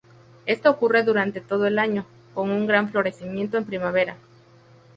[0.47, 4.17] Esto ocurre durante todo el año, con un gran florecimiento en primavera.